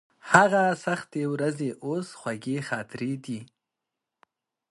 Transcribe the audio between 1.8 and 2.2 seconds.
اوس